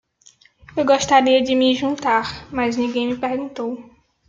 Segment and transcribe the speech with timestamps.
[0.75, 3.77] Eu gostaria de me juntar, mas ninguém me perguntou.